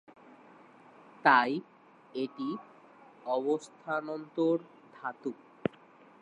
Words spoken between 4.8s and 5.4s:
ধাতু।